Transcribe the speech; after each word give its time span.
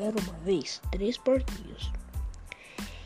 Era 0.00 0.18
uma 0.18 0.38
vez 0.38 0.80
três 0.90 1.18
porquinhos 1.18 1.92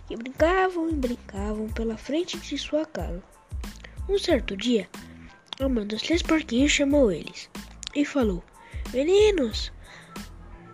que 0.06 0.16
brincavam 0.16 0.88
e 0.88 0.94
brincavam 0.94 1.68
pela 1.70 1.96
frente 1.96 2.38
de 2.38 2.56
sua 2.56 2.86
casa. 2.86 3.20
Um 4.08 4.16
certo 4.16 4.56
dia, 4.56 4.88
a 5.58 5.68
mãe 5.68 5.84
dos 5.84 6.02
três 6.02 6.22
porquinhos 6.22 6.70
chamou 6.70 7.10
eles 7.10 7.50
e 7.96 8.04
falou: 8.04 8.44
Meninos, 8.92 9.72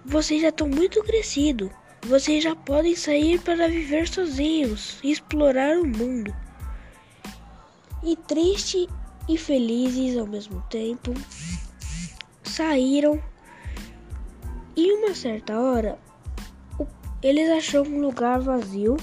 vocês 0.05 0.43
já 0.43 0.51
estão 0.51 0.69
muito 0.69 1.03
crescidos. 1.05 1.71
Vocês 2.03 2.45
já 2.45 2.55
podem 2.55 2.95
sair 2.95 3.41
para 3.41 3.67
viver 3.67 4.07
sozinhos 4.07 4.99
e 5.03 5.13
explorar 5.13 5.79
o 5.79 5.87
mundo. 5.87 6.37
E 8.03 8.15
triste 8.15 8.87
e 9.27 9.39
felizes 9.39 10.19
ao 10.19 10.27
mesmo 10.27 10.63
tempo, 10.69 11.15
saíram 12.43 13.23
e 14.77 14.93
uma 14.93 15.15
certa 15.15 15.59
hora 15.59 15.99
eles 17.23 17.51
acharam 17.51 17.91
um 17.91 18.01
lugar 18.01 18.41
vazio 18.41 18.97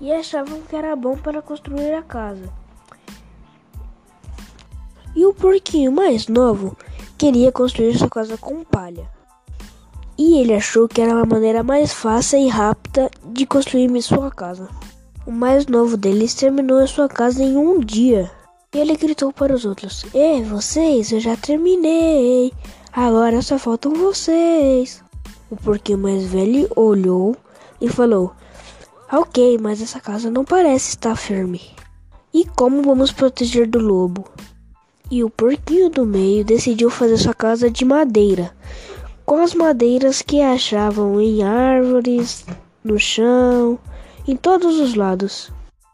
e 0.00 0.12
achavam 0.12 0.60
que 0.62 0.74
era 0.74 0.94
bom 0.96 1.16
para 1.16 1.42
construir 1.42 1.94
a 1.94 2.02
casa. 2.02 2.48
E 5.14 5.24
o 5.24 5.34
porquinho 5.34 5.90
mais 5.90 6.28
novo 6.28 6.76
queria 7.16 7.50
construir 7.50 7.96
sua 7.98 8.08
casa 8.08 8.36
com 8.36 8.62
palha. 8.64 9.08
E 10.16 10.38
ele 10.38 10.54
achou 10.54 10.88
que 10.88 11.00
era 11.00 11.20
a 11.20 11.26
maneira 11.26 11.62
mais 11.62 11.92
fácil 11.92 12.40
e 12.40 12.48
rápida 12.48 13.10
de 13.24 13.46
construir 13.46 14.02
sua 14.02 14.30
casa. 14.30 14.68
O 15.24 15.30
mais 15.30 15.66
novo 15.66 15.96
deles 15.96 16.34
terminou 16.34 16.78
a 16.78 16.86
sua 16.86 17.08
casa 17.08 17.42
em 17.42 17.56
um 17.56 17.78
dia. 17.78 18.30
E 18.74 18.78
ele 18.78 18.96
gritou 18.96 19.32
para 19.32 19.54
os 19.54 19.64
outros: 19.64 20.04
Ei, 20.12 20.42
vocês, 20.42 21.12
eu 21.12 21.20
já 21.20 21.36
terminei. 21.36 22.52
Agora 22.92 23.40
só 23.42 23.58
faltam 23.58 23.94
vocês. 23.94 25.02
O 25.50 25.56
porquinho 25.56 25.98
mais 25.98 26.24
velho 26.24 26.68
olhou 26.76 27.34
e 27.80 27.88
falou: 27.88 28.32
Ok, 29.10 29.56
mas 29.58 29.80
essa 29.80 29.98
casa 29.98 30.30
não 30.30 30.44
parece 30.44 30.90
estar 30.90 31.16
firme. 31.16 31.62
E 32.34 32.44
como 32.44 32.82
vamos 32.82 33.10
proteger 33.10 33.66
do 33.66 33.78
lobo? 33.78 34.26
E 35.10 35.24
o 35.24 35.30
porquinho 35.30 35.88
do 35.88 36.04
meio 36.04 36.44
decidiu 36.44 36.90
fazer 36.90 37.16
sua 37.16 37.32
casa 37.32 37.70
de 37.70 37.82
madeira, 37.82 38.54
com 39.24 39.40
as 39.42 39.54
madeiras 39.54 40.20
que 40.20 40.42
achavam 40.42 41.18
em 41.18 41.42
árvores, 41.42 42.44
no 42.84 42.98
chão, 42.98 43.78
em 44.26 44.36
todos 44.36 44.78
os 44.78 44.94
lados. 44.94 45.50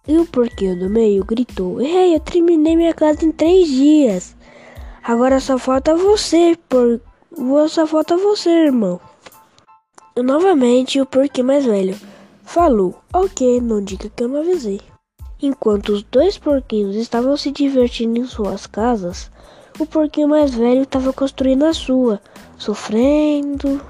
E 0.08 0.18
o 0.18 0.26
porquinho 0.26 0.76
do 0.76 0.90
meio 0.90 1.24
gritou: 1.24 1.80
Ei, 1.80 2.16
eu 2.16 2.20
terminei 2.20 2.74
minha 2.74 2.92
casa 2.92 3.24
em 3.24 3.30
três 3.30 3.68
dias. 3.68 4.34
Agora 5.04 5.38
só 5.38 5.56
falta 5.58 5.94
você, 5.94 6.58
por... 6.68 7.00
Só 7.68 7.86
falta 7.86 8.16
você, 8.16 8.50
irmão. 8.50 9.00
Novamente 10.22 11.00
o 11.00 11.06
porquinho 11.06 11.48
mais 11.48 11.64
velho 11.64 11.98
falou: 12.44 12.94
Ok, 13.12 13.60
não 13.60 13.82
diga 13.82 14.08
que 14.08 14.22
eu 14.22 14.28
não 14.28 14.42
avisei. 14.42 14.80
Enquanto 15.42 15.88
os 15.88 16.04
dois 16.04 16.38
porquinhos 16.38 16.94
estavam 16.94 17.36
se 17.36 17.50
divertindo 17.50 18.20
em 18.20 18.24
suas 18.24 18.64
casas, 18.64 19.28
o 19.76 19.84
porquinho 19.84 20.28
mais 20.28 20.54
velho 20.54 20.82
estava 20.82 21.12
construindo 21.12 21.64
a 21.64 21.74
sua, 21.74 22.20
sofrendo. 22.56 23.80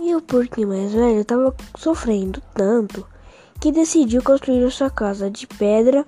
E 0.00 0.16
o 0.16 0.20
porquinho 0.20 0.68
mais 0.68 0.92
velho 0.92 1.20
estava 1.20 1.54
sofrendo 1.78 2.42
tanto 2.52 3.06
que 3.60 3.70
decidiu 3.70 4.24
construir 4.24 4.68
sua 4.72 4.90
casa 4.90 5.30
de 5.30 5.46
pedra 5.46 6.04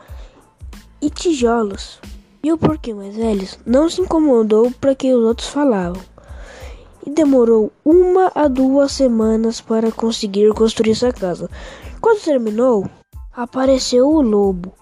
e 1.00 1.08
tijolos. 1.08 2.00
E 2.42 2.52
o 2.52 2.58
porquinho 2.58 2.96
mais 2.96 3.14
velho 3.14 3.48
não 3.64 3.88
se 3.88 4.00
incomodou 4.00 4.72
para 4.80 4.96
que 4.96 5.14
os 5.14 5.24
outros 5.24 5.48
falavam. 5.48 6.02
E 7.08 7.10
demorou 7.10 7.72
uma 7.86 8.30
a 8.34 8.48
duas 8.48 8.92
semanas 8.92 9.62
para 9.62 9.90
conseguir 9.90 10.52
construir 10.52 10.94
sua 10.94 11.10
casa. 11.10 11.48
Quando 12.02 12.20
terminou, 12.20 12.86
apareceu 13.34 14.06
o 14.06 14.20
lobo. 14.20 14.74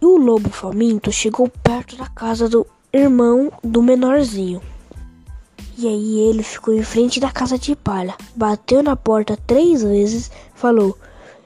E 0.00 0.06
o 0.06 0.16
lobo 0.16 0.48
faminto 0.48 1.12
chegou 1.12 1.52
perto 1.62 1.94
da 1.94 2.08
casa 2.08 2.48
do 2.48 2.66
irmão 2.90 3.52
do 3.62 3.82
menorzinho. 3.82 4.62
E 5.76 5.86
aí 5.86 6.20
ele 6.20 6.42
ficou 6.42 6.72
em 6.72 6.82
frente 6.82 7.20
da 7.20 7.30
casa 7.30 7.58
de 7.58 7.76
palha, 7.76 8.14
bateu 8.34 8.82
na 8.82 8.96
porta 8.96 9.38
três 9.46 9.82
vezes, 9.82 10.30
falou: 10.54 10.96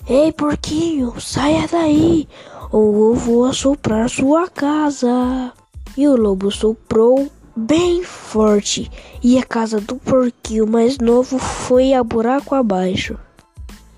Ei, 0.08 0.30
porquinho, 0.30 1.20
saia 1.20 1.66
daí, 1.66 2.28
ou 2.70 3.10
eu 3.10 3.14
vou 3.16 3.44
assoprar 3.44 4.08
sua 4.08 4.48
casa. 4.48 5.52
E 5.96 6.06
o 6.06 6.14
lobo 6.14 6.52
soprou 6.52 7.28
bem 7.60 8.02
forte, 8.02 8.90
e 9.22 9.38
a 9.38 9.44
casa 9.44 9.80
do 9.80 9.96
porquinho 9.96 10.66
mais 10.66 10.98
novo 10.98 11.38
foi 11.38 11.92
a 11.92 12.02
buraco 12.02 12.54
abaixo. 12.54 13.18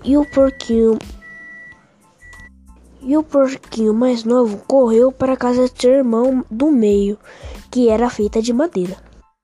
E 0.03 0.17
o 0.17 0.25
porquinho 0.25 0.99
e 3.01 3.17
o 3.17 3.23
porquinho 3.23 3.93
mais 3.93 4.23
novo 4.23 4.57
correu 4.65 5.11
para 5.11 5.33
a 5.33 5.37
casa 5.37 5.67
do 5.67 5.81
seu 5.81 5.91
irmão 5.91 6.45
do 6.49 6.71
meio, 6.71 7.17
que 7.69 7.89
era 7.89 8.09
feita 8.09 8.41
de 8.41 8.53
madeira. 8.53 8.97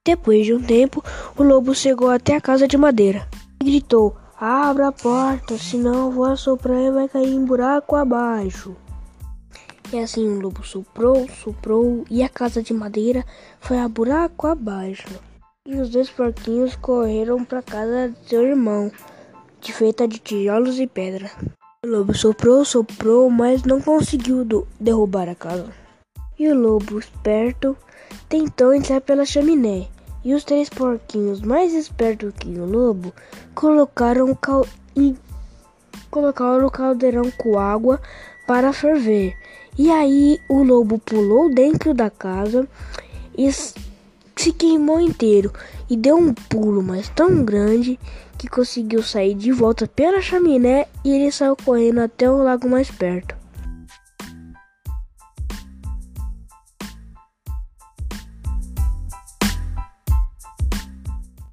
Depois 0.06 0.46
de 0.46 0.54
um 0.54 0.62
tempo, 0.62 1.04
o 1.38 1.44
lobo 1.44 1.74
chegou 1.74 2.10
até 2.10 2.36
a 2.36 2.42
casa 2.42 2.68
de 2.68 2.78
madeira 2.78 3.28
e 3.62 3.66
gritou: 3.66 4.16
Abra 4.40 4.90
a 4.90 4.92
porta, 4.92 5.58
senão 5.58 6.12
vou 6.12 6.26
assoprar 6.26 6.82
e 6.82 6.92
vai 6.92 7.08
cair 7.08 7.34
em 7.34 7.44
buraco 7.44 7.96
abaixo. 7.96 8.76
E 9.92 9.98
assim 10.00 10.28
o 10.28 10.40
lobo 10.40 10.64
soprou, 10.64 11.28
soprou 11.30 12.06
e 12.12 12.22
a 12.22 12.30
casa 12.30 12.62
de 12.62 12.74
madeira 12.74 13.26
foi 13.60 13.80
a 13.80 13.88
buraco 13.88 14.46
abaixo. 14.46 15.08
E 15.66 15.76
os 15.76 15.90
dois 15.90 16.10
porquinhos 16.10 16.76
correram 16.76 17.44
para 17.44 17.60
a 17.60 17.64
casa 17.64 18.10
de 18.10 18.30
seu 18.30 18.44
irmão, 18.44 18.92
de 19.60 19.74
feita 19.74 20.08
de 20.08 20.20
tijolos 20.20 20.80
e 20.80 20.86
pedra. 20.86 21.32
O 21.84 21.88
lobo 21.88 22.14
soprou, 22.14 22.64
soprou, 22.64 23.30
mas 23.30 23.64
não 23.64 23.82
conseguiu 23.82 24.46
derrubar 24.80 25.28
a 25.28 25.36
casa. 25.36 25.74
E 26.38 26.48
o 26.48 26.56
lobo 26.56 27.00
esperto 27.00 27.76
tentou 28.28 28.74
entrar 28.74 29.02
pela 29.02 29.26
chaminé 29.26 29.88
e 30.24 30.34
os 30.34 30.44
três 30.44 30.70
porquinhos, 30.70 31.42
mais 31.42 31.74
espertos 31.74 32.34
que 32.40 32.50
o 32.50 32.66
lobo, 32.66 33.14
colocaram, 33.56 34.38
e... 34.96 35.16
colocaram 36.12 36.68
o 36.68 36.72
caldeirão 36.72 37.32
com 37.32 37.58
água 37.58 38.00
para 38.46 38.74
ferver. 38.74 39.36
E 39.78 39.90
aí 39.90 40.40
o 40.48 40.62
lobo 40.64 41.00
pulou 41.00 41.54
dentro 41.54 41.94
da 41.94 42.10
casa 42.10 42.68
e 43.38 43.50
se 43.52 44.52
queimou 44.54 45.00
inteiro 45.00 45.52
e 45.90 45.96
deu 45.96 46.18
um 46.18 46.34
pulo, 46.34 46.84
mas 46.84 47.10
tão 47.10 47.44
grande 47.44 48.00
que 48.38 48.48
conseguiu 48.48 49.02
sair 49.04 49.34
de 49.34 49.52
volta 49.52 49.88
pela 49.88 50.22
chaminé 50.22 50.88
e 51.04 51.12
ele 51.12 51.32
saiu 51.32 51.56
correndo 51.56 52.00
até 52.00 52.30
o 52.30 52.44
lago 52.44 52.70
mais 52.70 52.90
perto. 52.90 53.39